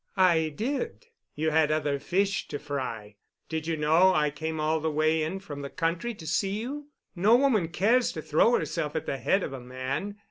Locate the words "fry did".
2.57-3.67